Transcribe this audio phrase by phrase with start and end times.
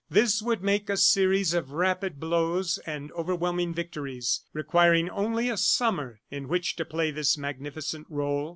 [0.09, 6.21] This would make a series of rapid blows and overwhelming victories, requiring only a summer
[6.31, 8.49] in which to play this magnificent role.